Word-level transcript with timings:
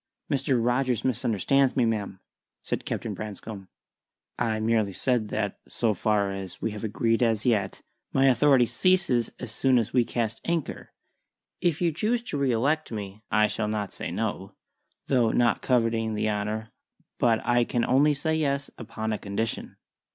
"Mr. 0.31 0.57
Rogers 0.59 1.05
misunderstands 1.05 1.75
me, 1.75 1.85
ma'am," 1.85 2.19
said 2.63 2.85
Captain 2.85 3.13
Branscome. 3.13 3.67
"I 4.39 4.59
merely 4.59 4.93
said 4.93 5.27
that, 5.27 5.59
so 5.67 5.93
far 5.93 6.31
as 6.31 6.59
we 6.59 6.71
have 6.71 6.83
agreed 6.83 7.21
as 7.21 7.45
yet, 7.45 7.83
My 8.11 8.25
authority 8.25 8.65
ceases 8.65 9.31
an 9.37 9.45
soon 9.45 9.77
as 9.77 9.93
we 9.93 10.03
cast 10.03 10.41
anchor. 10.43 10.91
If 11.59 11.83
you 11.83 11.91
choose 11.91 12.23
to 12.23 12.37
re 12.39 12.51
elect 12.51 12.91
me, 12.91 13.21
I 13.29 13.45
shall 13.45 13.67
not 13.67 13.93
say 13.93 14.09
'No' 14.09 14.55
though 15.05 15.29
not 15.31 15.61
coveting 15.61 16.15
the 16.15 16.31
honour; 16.31 16.71
but 17.19 17.39
I 17.45 17.63
can 17.63 17.85
only 17.85 18.15
say 18.15 18.35
'Yes' 18.35 18.71
upon 18.79 19.13
a 19.13 19.19
condition." 19.19 19.77